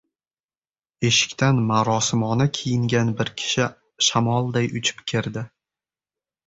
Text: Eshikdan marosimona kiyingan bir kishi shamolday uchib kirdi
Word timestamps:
Eshikdan 1.09 1.59
marosimona 1.73 2.47
kiyingan 2.61 3.13
bir 3.21 3.33
kishi 3.43 3.69
shamolday 4.09 4.71
uchib 4.83 5.07
kirdi 5.13 5.49